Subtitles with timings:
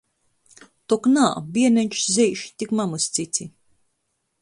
[0.93, 1.27] Tok nā,
[1.59, 3.51] bierneņš zeiž tik mamys cici!